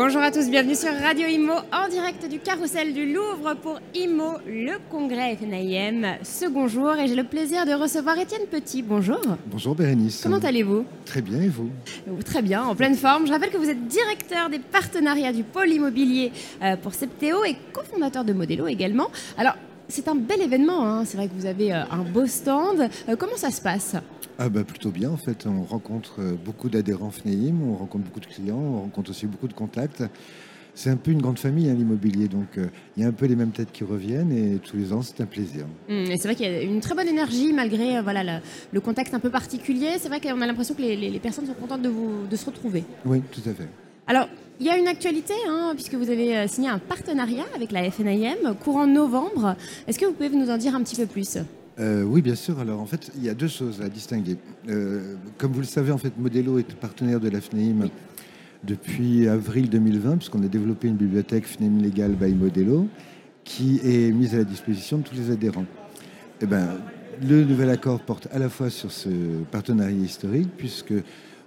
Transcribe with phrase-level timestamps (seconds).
[0.00, 4.34] Bonjour à tous, bienvenue sur Radio Imo en direct du carrousel du Louvre pour Imo,
[4.46, 6.94] le congrès FNIM, second jour.
[6.94, 8.82] Et j'ai le plaisir de recevoir Étienne Petit.
[8.82, 9.20] Bonjour.
[9.46, 10.20] Bonjour Bérénice.
[10.22, 10.84] Comment allez-vous?
[11.04, 11.70] Très bien et vous?
[12.24, 13.26] Très bien, en pleine forme.
[13.26, 16.30] Je rappelle que vous êtes directeur des partenariats du pôle immobilier
[16.62, 19.08] euh, pour Septéo et cofondateur de Modelo également.
[19.36, 19.54] Alors,
[19.88, 21.04] c'est un bel événement, hein.
[21.06, 22.88] c'est vrai que vous avez euh, un beau stand.
[23.08, 23.96] Euh, comment ça se passe?
[24.38, 28.20] Ah bah plutôt bien en fait, on rencontre euh, beaucoup d'adhérents FNEIM, on rencontre beaucoup
[28.20, 30.04] de clients, on rencontre aussi beaucoup de contacts.
[30.74, 32.56] C'est un peu une grande famille hein, l'immobilier, donc
[32.96, 35.20] il y a un peu les mêmes têtes qui reviennent et tous les ans c'est
[35.20, 35.64] un plaisir.
[35.88, 38.40] Mmh, et c'est vrai qu'il y a une très bonne énergie malgré voilà,
[38.72, 39.96] le, contexte un peu particulier.
[39.98, 42.84] C'est vrai qu'on a l'impression que les, personnes sont contentes de, vous, de se retrouver.
[43.04, 43.68] Oui, tout à fait.
[44.06, 44.28] Alors,
[44.60, 47.90] il y a une actualité, hein, puisque vous avez euh, signé un partenariat avec la
[47.90, 49.56] FNIM courant novembre.
[49.86, 51.38] Est-ce que vous pouvez nous en dire un petit peu plus?
[51.80, 52.58] Euh, oui, bien sûr.
[52.58, 54.36] Alors, en fait, il y a deux choses à distinguer.
[54.68, 57.88] Euh, comme vous le savez, en fait, Modelo est partenaire de la FNIM
[58.64, 62.88] depuis avril 2020, puisqu'on a développé une bibliothèque FNIM Legal by Modelo,
[63.44, 65.66] qui est mise à la disposition de tous les adhérents.
[66.40, 66.66] Eh ben,
[67.22, 69.08] le nouvel accord porte à la fois sur ce
[69.50, 70.94] partenariat historique, puisque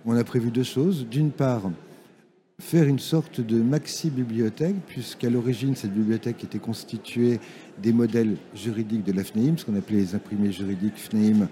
[0.06, 1.06] on a prévu deux choses.
[1.10, 1.70] D'une part,
[2.62, 7.40] faire une sorte de maxi-bibliothèque, puisqu'à l'origine, cette bibliothèque était constituée
[7.82, 11.48] des modèles juridiques de la FNEIM, ce qu'on appelait les imprimés juridiques FNEIM,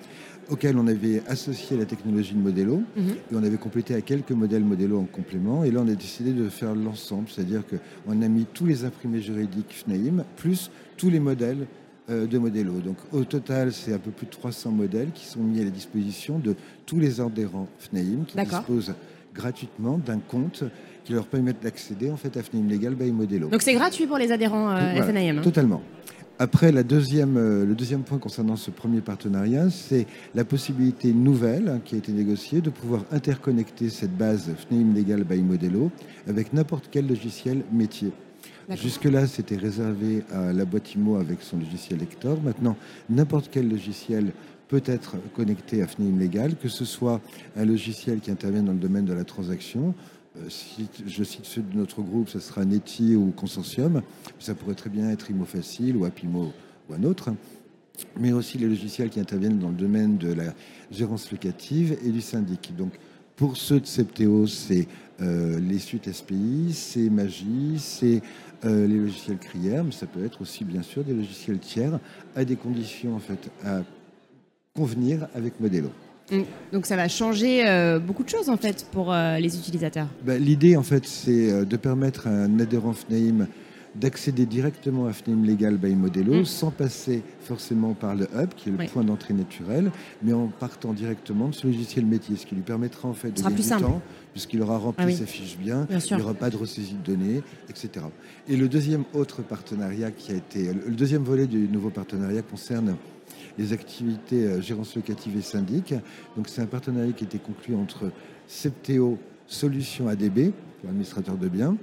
[0.49, 3.09] auxquels on avait associé la technologie de Modelo, mhm.
[3.31, 6.31] et on avait complété à quelques modèles Modelo en complément, et là on a décidé
[6.31, 11.19] de faire l'ensemble, c'est-à-dire qu'on a mis tous les imprimés juridiques FNEIM, plus tous les
[11.19, 11.66] modèles
[12.09, 12.73] euh, de Modelo.
[12.79, 15.71] Donc au total, c'est un peu plus de 300 modèles qui sont mis à la
[15.71, 18.94] disposition de tous les adhérents FNEIM qui disposent
[19.39, 20.63] gratuitement d'un compte
[21.05, 23.47] qui leur permettent d'accéder en fait à FNIM Legal by Modelo.
[23.47, 25.41] Donc c'est gratuit pour les adhérents euh, FNIM hein.
[25.41, 25.81] Totalement.
[26.41, 31.67] Après, la deuxième, euh, le deuxième point concernant ce premier partenariat, c'est la possibilité nouvelle
[31.67, 35.91] hein, qui a été négociée de pouvoir interconnecter cette base FNIM Legal by Modelo
[36.28, 38.11] avec n'importe quel logiciel métier.
[38.75, 42.39] Jusque-là, c'était réservé à la boîte IMO avec son logiciel Hector.
[42.41, 42.75] Maintenant,
[43.09, 44.31] n'importe quel logiciel
[44.69, 47.19] peut être connecté à FNIM Legal, que ce soit
[47.57, 49.94] un logiciel qui intervient dans le domaine de la transaction,
[50.38, 50.47] euh,
[51.07, 54.02] je cite ceux de notre groupe, ce sera Neti ou Consortium.
[54.40, 56.53] Ça pourrait très bien être Imo Facile ou Apimo
[56.88, 57.31] ou un autre.
[58.18, 60.53] Mais aussi les logiciels qui interviennent dans le domaine de la
[60.91, 62.74] gérance locative et du syndic.
[62.78, 62.94] Donc,
[63.35, 64.88] pour ceux de Septéo, c'est
[65.22, 68.22] euh, les suites SPI, c'est Magie, c'est
[68.66, 72.00] euh, les logiciels CRIER, mais ça peut être aussi bien sûr des logiciels tiers
[72.35, 73.84] à des conditions en fait à
[74.80, 75.90] convenir avec Modelo.
[76.31, 76.41] Mm.
[76.72, 80.07] Donc ça va changer euh, beaucoup de choses en fait pour euh, les utilisateurs.
[80.24, 83.47] Ben, l'idée en fait c'est euh, de permettre à un adhérent FNAIM
[83.96, 86.46] d'accéder directement à FNAIM Legal by Modelo mm.
[86.46, 89.91] sans passer forcément par le hub qui est le point d'entrée naturel,
[90.22, 93.41] mais en partant directement de ce logiciel métier, ce qui lui permettra en fait de
[93.41, 96.56] gagner du temps puisqu'il aura rempli ah sa fiche bien, il n'y aura pas de
[96.56, 98.06] ressaisie de données, etc.
[98.47, 102.96] Et le deuxième autre partenariat qui a été, le deuxième volet du nouveau partenariat concerne
[103.57, 105.93] les activités euh, gérance locative et syndic.
[106.35, 108.11] Donc c'est un partenariat qui a été conclu entre
[108.47, 109.17] Septéo
[109.47, 110.51] Solutions ADB,
[110.83, 111.75] l'administrateur de biens,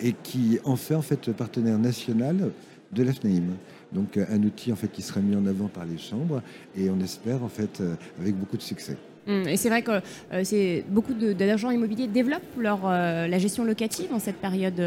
[0.00, 2.52] et qui en fait en fait partenaire national
[2.92, 3.56] de l'AFNAIM.
[3.92, 6.42] Donc un outil en fait qui sera mis en avant par les chambres
[6.76, 8.96] et on espère en fait euh, avec beaucoup de succès.
[9.26, 10.00] Hum, et c'est vrai que
[10.32, 14.78] euh, beaucoup d'agents immobiliers développent leur, euh, la gestion locative en cette période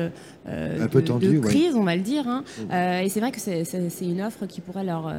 [0.47, 2.27] euh, de, crise, on va le dire.
[2.27, 2.43] Hein.
[3.01, 5.11] et c'est vrai que c'est une offre qui pourrait leur,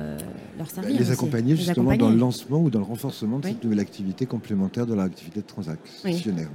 [0.56, 0.98] leur servir.
[0.98, 4.86] Les accompagner justement dans le lancement ou dans le renforcement de cette nouvelle activité complémentaire
[4.86, 6.50] de leur activité de transactionnaire.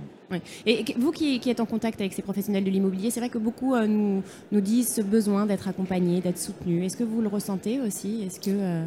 [0.66, 3.76] Et vous qui, êtes en contact avec ces professionnels de l'immobilier, c'est vrai que beaucoup
[3.78, 6.86] nous, nous disent ce besoin d'être accompagnés, d'être soutenus.
[6.86, 8.24] Est-ce que vous le ressentez aussi?
[8.24, 8.84] Est-ce que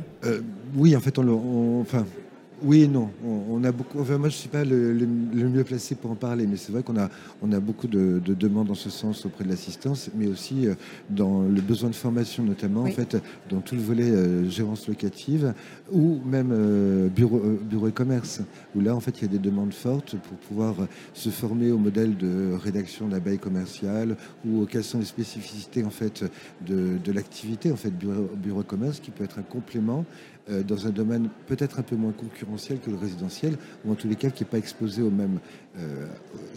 [0.75, 2.05] Oui, en fait, on, le, enfin,
[2.63, 3.11] oui et non.
[3.25, 3.99] On, a beaucoup.
[3.99, 6.97] moi, je ne suis pas le, mieux placé pour en parler, mais c'est vrai qu'on
[6.97, 7.11] a,
[7.43, 10.75] on a beaucoup de, demandes dans ce sens auprès de l'assistance, mais aussi euh,
[11.11, 13.17] dans le besoin de formation, notamment en fait,
[13.51, 15.55] dans tout le volet euh, gérance locative
[15.93, 18.41] ou même euh, bureau, bureau et commerce,
[18.75, 20.75] où là, en fait, il y a des demandes fortes pour pouvoir
[21.13, 24.17] se former au modèle de rédaction d'un bail commercial
[24.47, 26.25] ou quelles sont les spécificités en fait
[26.67, 30.05] de, de l'activité en fait bureau, bureau et commerce qui peut être un complément
[30.49, 34.09] euh, dans un domaine peut-être un peu moins concurrentiel que le résidentiel, ou en tous
[34.09, 35.39] les cas qui n'est pas exposé aux mêmes
[35.79, 36.07] euh,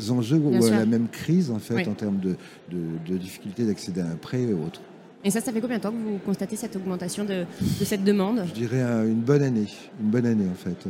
[0.10, 2.36] enjeux ou à la même crise en fait en termes de,
[2.72, 4.82] de, difficulté d'accéder à un prêt et autres.
[5.24, 7.46] Et ça, ça fait combien de temps que vous constatez cette augmentation de,
[7.80, 8.44] de cette demande?
[8.48, 9.68] Je dirais une bonne année,
[10.00, 10.88] une bonne année en fait.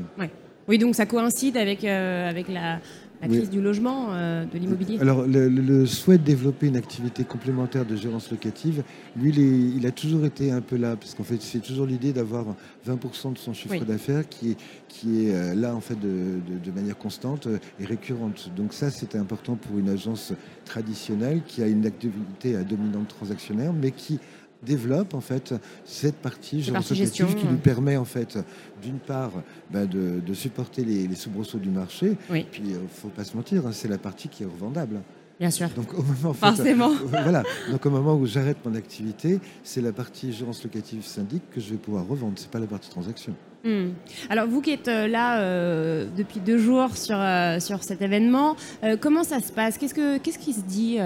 [0.69, 2.79] Oui, donc ça coïncide avec, euh, avec la,
[3.21, 4.97] la crise du logement, euh, de l'immobilier.
[4.99, 8.83] Alors, le, souhait de développer une activité complémentaire de gérance locative,
[9.15, 9.33] lui,
[9.75, 12.45] il, a toujours été un peu là, parce qu'en fait, c'est toujours l'idée d'avoir
[12.87, 14.57] 20% de son chiffre d'affaires qui est,
[14.87, 17.47] qui est euh, là, en fait, de, de manière constante
[17.79, 18.51] et récurrente.
[18.55, 20.33] Donc ça, c'était important pour une agence
[20.65, 24.19] traditionnelle qui a une activité à dominante transactionnaire, mais qui
[24.63, 25.53] développe en fait
[25.85, 28.37] cette partie gestion qui lui permet en fait
[28.81, 29.31] d'une part
[29.71, 32.17] bah, de, supporter les, soubresauts du marché.
[32.29, 32.45] Oui.
[32.49, 35.01] Puis il euh, faut pas se mentir, hein, c'est la partie qui est revendable.
[35.39, 35.69] Bien sûr.
[35.69, 36.91] Donc au moment, Forcément.
[37.05, 37.43] voilà.
[37.71, 41.71] Donc au moment où j'arrête mon activité, c'est la partie gérance locative syndic que je
[41.71, 42.33] vais pouvoir revendre.
[42.35, 43.33] C'est pas la partie transaction.
[43.63, 43.89] Hmm.
[44.29, 47.19] Alors vous qui êtes euh, là euh, depuis deux jours sur,
[47.59, 48.55] sur cet événement,
[49.01, 49.77] comment ça se passe?
[49.77, 50.97] Qu'est-ce, que, qu'est-ce qui se dit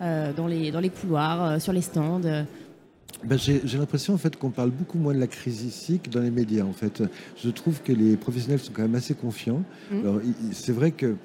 [0.00, 2.46] dans, les, dans les couloirs, sur les stands?
[3.24, 6.20] Ben, j'ai l'impression en fait qu'on parle beaucoup moins de la crise ici que dans
[6.20, 6.64] les médias.
[6.64, 7.02] En fait,
[7.36, 9.62] je trouve que les professionnels sont quand même assez confiants.
[9.90, 9.98] Mmh.
[10.00, 10.20] Alors,
[10.52, 11.16] c'est vrai que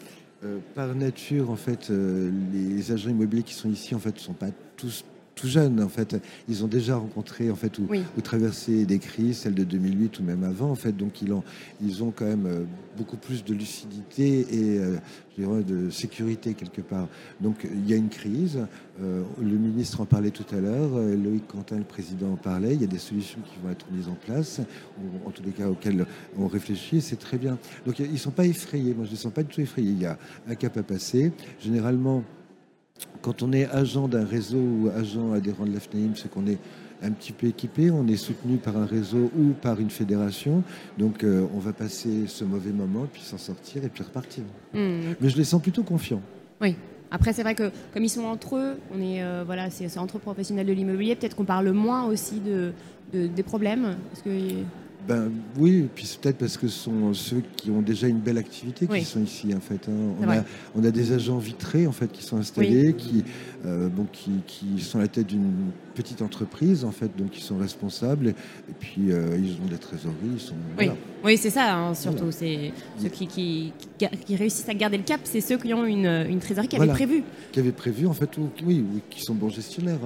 [0.46, 4.34] euh, par nature, en fait, euh, les agents immobiliers qui sont ici, en fait, sont
[4.34, 5.04] pas tous
[5.36, 6.16] tout jeunes, en fait.
[6.48, 7.88] Ils ont déjà rencontré, en fait, ou,
[8.22, 10.94] traversé des crises, celle de 2008 ou même avant, en fait.
[10.94, 11.44] Donc, ils ont,
[11.84, 12.64] ils ont quand même euh,
[12.98, 14.98] beaucoup plus de lucidité et, euh,
[15.38, 17.08] je dirais, de sécurité quelque part.
[17.42, 18.66] Donc, il y a une crise.
[19.02, 20.92] Euh, le ministre en parlait tout à l'heure.
[20.98, 22.74] Loïc Quentin, le président, en parlait.
[22.74, 24.62] Il y a des solutions qui vont être mises en place,
[24.98, 26.06] ou, en tous les cas auxquelles
[26.38, 27.02] on réfléchit.
[27.02, 27.58] C'est très bien.
[27.86, 28.94] Donc, ils ne sont pas effrayés.
[28.94, 29.92] Moi, je ne les sens pas du tout effrayés.
[29.92, 30.18] Il y a
[30.48, 31.34] un cap à passer.
[31.60, 32.24] Généralement,
[33.22, 36.60] quand on est agent d'un réseau ou agent adhérent de l'AFNAIM, c'est qu'on est
[37.02, 40.64] un petit peu équipé, on est soutenu par un réseau ou par une fédération.
[40.98, 44.44] Donc euh, on va passer ce mauvais moment, puis s'en sortir et puis repartir.
[44.74, 45.14] Hmm.
[45.20, 46.22] Mais je les sens plutôt confiants.
[46.62, 46.76] Oui.
[47.12, 50.20] Après, c'est vrai que comme ils sont entre eux, on est euh, voilà, c'est entre
[50.20, 51.16] professionnels de l'immobilier.
[51.16, 52.74] Peut-être qu'on parle moins aussi de,
[53.14, 54.30] des problèmes, parce que
[55.08, 58.20] ben oui, et puis c'est peut-être parce que ce sont ceux qui ont déjà une
[58.20, 59.88] belle activité qui sont ici en fait.
[59.88, 60.16] Hein.
[60.20, 60.44] On, a,
[60.76, 63.24] on, a, des agents vitrés en fait qui sont installés, qui,
[63.66, 67.44] euh, bon, qui, qui, sont à la tête d'une petite entreprise en fait, donc ils
[67.44, 68.34] sont responsables et,
[68.80, 70.56] puis euh, ils ont des trésoreries, ils sont.
[70.80, 70.90] Oui,
[71.26, 72.32] oui c'est ça hein, surtout.
[72.32, 76.26] C'est ceux qui, qui, qui, réussissent à garder le cap, c'est ceux qui ont une,
[76.30, 77.24] une trésorerie qui avait prévu.
[77.52, 78.30] Qui avaient prévu en fait,
[78.66, 80.00] oui, qui sont bons gestionnaires.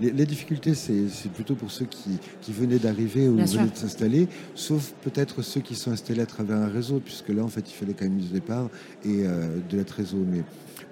[0.00, 4.92] Les, les, difficultés, c'est plutôt pour ceux qui, venaient d'arriver ou venaient de s'installer sauf
[5.02, 7.94] peut-être ceux qui sont installés à travers un réseau, puisque là, en fait, il fallait
[7.94, 8.68] quand même du départ
[9.04, 10.20] et euh, de la trésor.
[10.26, 10.42] Mais,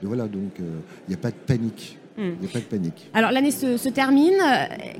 [0.02, 1.98] voilà, donc il euh, n'y a pas de panique.
[2.18, 3.10] Il n'y a pas de panique.
[3.14, 4.38] Alors l'année se, termine.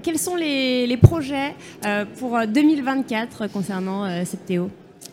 [0.02, 1.54] Quels sont les, projets
[1.84, 4.70] euh, pour 2024 concernant Septéo?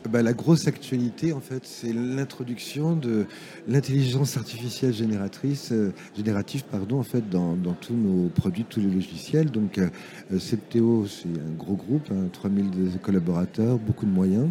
[0.10, 3.26] Bah, la grosse actualité, en fait, c'est l'introduction de
[3.68, 9.52] l'intelligence artificielle génératrice, euh, générative pardon, en fait, dans, tous nos produits, tous les logiciels.
[9.52, 9.90] Donc, euh,
[10.40, 14.50] Septéo, c'est un gros groupe, 3000 hein, collaborateurs, beaucoup de moyens.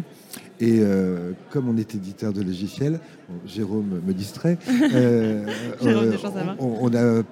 [0.59, 2.99] Et euh, comme on est éditeur de logiciels,
[3.45, 4.57] Jérôme me distrait,
[6.59, 7.23] on, on, a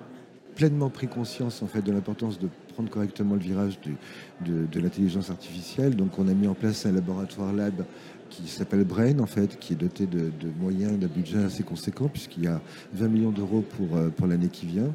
[0.55, 3.79] pleinement pris conscience en fait de l'importance de prendre correctement le virage
[4.41, 5.95] de, l'intelligence artificielle.
[5.95, 7.85] Donc on a mis en place un laboratoire lab
[8.29, 12.43] qui s'appelle Brain, en fait, qui est doté de, moyens, d'un budget assez conséquent, puisqu'il
[12.43, 12.61] y a
[12.93, 14.93] 20 millions d'euros pour, euh, pour l'année qui vient,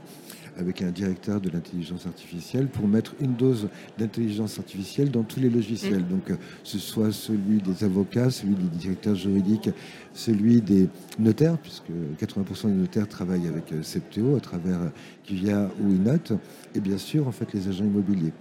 [0.58, 3.68] avec un directeur de l'intelligence artificielle, pour mettre une dose
[3.98, 6.04] d'intelligence artificielle dans tous les logiciels.
[6.04, 6.08] Mmh.
[6.08, 9.70] Donc, euh, ce soit celui des avocats, celui des directeurs juridiques,
[10.12, 10.88] celui des
[11.18, 11.90] notaires, puisque
[12.20, 14.90] 80% des notaires travaillent avec euh, Septéo à travers
[15.24, 16.38] Kivia ou Inot,
[16.74, 18.32] et bien sûr, en fait, les agents immobiliers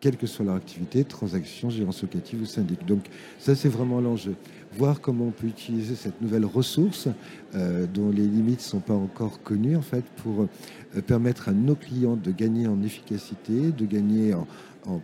[0.00, 2.84] quelle que soit leur activité, transaction, gérance locative ou syndic.
[2.86, 3.06] Donc
[3.38, 4.34] ça, c'est vraiment l'enjeu.
[4.76, 7.08] Voir comment on peut utiliser cette nouvelle ressource
[7.54, 11.52] euh, dont les limites ne sont pas encore connues, en fait, pour euh, permettre à
[11.52, 14.46] nos clients de gagner en efficacité, de gagner en,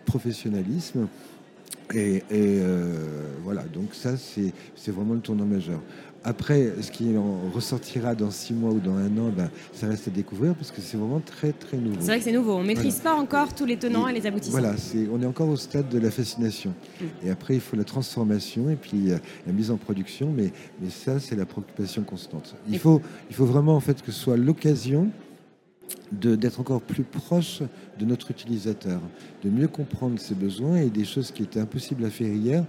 [0.06, 1.08] professionnalisme.
[1.92, 5.80] Et, euh, voilà, donc ça, c'est vraiment le tournant majeur.
[6.26, 10.08] Après, ce qui en ressortira dans six mois ou dans un an, ben, ça reste
[10.08, 11.96] à découvrir parce que c'est vraiment très très nouveau.
[12.00, 12.54] C'est vrai que c'est nouveau.
[12.54, 14.52] On ne maîtrise pas encore tous les tenants et, les aboutissants.
[14.52, 14.74] Voilà,
[15.12, 16.72] on est encore au stade de la fascination.
[16.98, 17.04] Mm.
[17.26, 20.32] Et après, il faut la transformation et puis euh, la mise en production.
[20.34, 20.50] Mais,
[20.80, 22.54] mais ça, c'est la préoccupation constante.
[22.70, 25.10] Il faut, il faut vraiment en fait que ce soit l'occasion
[26.12, 27.60] d'être encore plus proche
[27.98, 29.00] de notre utilisateur,
[29.42, 32.64] de mieux comprendre ses besoins et des choses qui étaient impossibles à faire hier,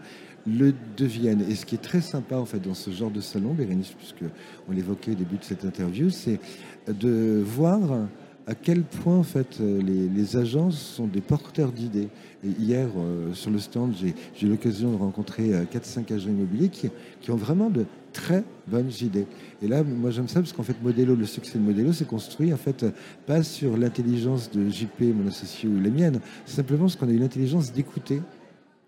[0.47, 1.41] le deviennent.
[1.49, 4.23] Et ce qui est très sympa en fait dans ce genre de salon, Bérénice, puisque
[4.69, 6.39] on l'évoquait au début de cette interview, c'est
[6.87, 8.07] de voir
[8.47, 12.09] à quel point en fait les, agences sont des porteurs d'idées.
[12.43, 14.13] Hier, euh, sur le stand, j'ai
[14.45, 16.89] eu l'occasion de rencontrer 4-5 euh, agents immobiliers qui,
[17.21, 19.25] qui, ont vraiment de très bonnes idées.
[19.63, 22.53] Et là, moi j'aime ça parce qu'en fait, Modelo, le succès de Modelo, c'est construit
[22.53, 22.85] en fait
[23.25, 27.17] pas sur l'intelligence de JP, mon associé ou la mienne, simplement parce qu'on a eu
[27.17, 28.21] l'intelligence d'écouter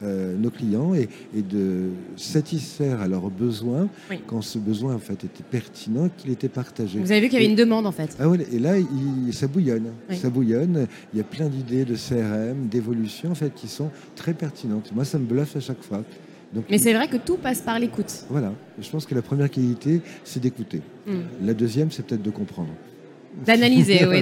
[0.03, 4.17] euh, nos clients et, et, de satisfaire à leurs besoins Oui.
[4.27, 6.99] quand ce besoin en fait était pertinent, qu'il était partagé.
[6.99, 8.15] Vous avez vu qu'il y avait Et- une demande en fait.
[8.19, 9.91] Ah ouais, et là, il- ça bouillonne.
[10.09, 10.17] Oui.
[10.17, 10.87] Ça bouillonne.
[11.13, 14.91] Il y a plein d'idées de CRM, d'évolution, en fait, qui sont très pertinentes.
[14.93, 16.03] Moi, ça me bluffe à chaque fois.
[16.53, 18.25] Donc, Mais c'est vrai que tout passe par l'écoute.
[18.29, 18.53] voilà.
[18.79, 20.81] Je pense que la première qualité, c'est d'écouter.
[21.07, 21.11] Mm.
[21.43, 22.69] La deuxième, c'est peut-être de comprendre.
[23.45, 24.21] D'analyser, oui,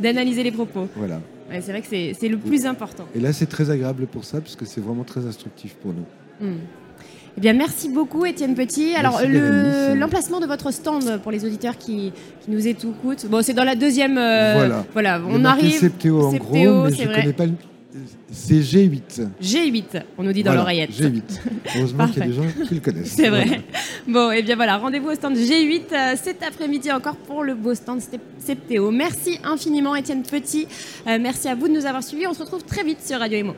[0.00, 0.88] d'analyser les propos.
[0.96, 1.20] Voilà.
[1.54, 1.86] Ouais, c'est vrai que
[2.18, 3.04] c'est, le plus important.
[3.14, 6.46] Et là, c'est très agréable pour ça, parce que c'est vraiment très instructif pour nous.
[6.46, 6.56] Hmm.
[7.36, 8.94] Eh bien, merci beaucoup, Étienne Petit.
[8.94, 13.54] Alors, le- l'emplacement de votre stand pour les auditeurs qui, qui nous écoutent, bon, c'est
[13.54, 14.18] dans la deuxième.
[14.18, 15.16] euh, Voilà.
[15.16, 15.78] A on arrive.
[15.78, 17.20] Septéo en gros, mais je vrai.
[17.22, 17.52] connais pas le.
[18.32, 19.28] C'est G8.
[19.40, 20.90] G8, on nous dit dans Voilà, l'oreillette.
[20.90, 21.22] G8.
[21.76, 23.12] Heureusement qu'il y a des gens qui le connaissent.
[23.14, 23.44] C'est vrai.
[23.44, 23.62] Voilà.
[24.08, 27.74] Bon, et bien voilà, rendez-vous au stand G8 euh, cet après-midi encore pour le beau
[27.74, 28.00] stand
[28.38, 28.90] Septéo.
[28.90, 30.66] Merci infiniment, Étienne Petit.
[31.06, 32.26] Euh, merci à vous de nous avoir suivis.
[32.26, 33.54] On se retrouve très vite sur Radio Emo.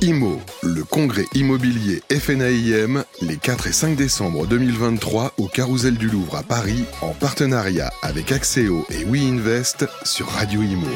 [0.00, 6.36] IMO, le congrès immobilier FNAIM, les 4 et 5 décembre 2023 au Carousel du Louvre
[6.36, 10.86] à Paris, en partenariat avec Axéo et WeInvest sur Radio Imo.